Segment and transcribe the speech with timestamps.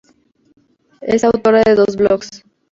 [1.01, 2.31] Es autora de dos blogs.